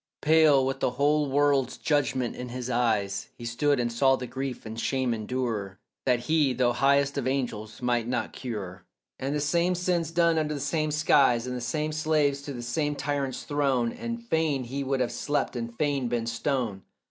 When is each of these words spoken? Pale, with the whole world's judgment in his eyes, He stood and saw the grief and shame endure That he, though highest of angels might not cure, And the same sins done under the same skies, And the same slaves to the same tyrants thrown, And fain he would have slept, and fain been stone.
Pale, 0.23 0.65
with 0.65 0.79
the 0.79 0.89
whole 0.97 1.29
world's 1.29 1.77
judgment 1.77 2.35
in 2.35 2.49
his 2.49 2.71
eyes, 2.71 3.29
He 3.37 3.45
stood 3.45 3.79
and 3.79 3.91
saw 3.93 4.15
the 4.15 4.25
grief 4.25 4.65
and 4.65 4.79
shame 4.79 5.13
endure 5.13 5.77
That 6.07 6.21
he, 6.21 6.53
though 6.53 6.73
highest 6.73 7.19
of 7.19 7.27
angels 7.27 7.83
might 7.83 8.07
not 8.07 8.33
cure, 8.33 8.83
And 9.19 9.35
the 9.35 9.39
same 9.39 9.75
sins 9.75 10.09
done 10.09 10.39
under 10.39 10.55
the 10.55 10.59
same 10.59 10.89
skies, 10.89 11.45
And 11.45 11.55
the 11.55 11.61
same 11.61 11.91
slaves 11.91 12.41
to 12.41 12.51
the 12.53 12.63
same 12.63 12.95
tyrants 12.95 13.43
thrown, 13.43 13.91
And 13.91 14.23
fain 14.25 14.63
he 14.63 14.83
would 14.83 15.01
have 15.01 15.11
slept, 15.11 15.55
and 15.55 15.71
fain 15.77 16.07
been 16.07 16.25
stone. 16.25 16.81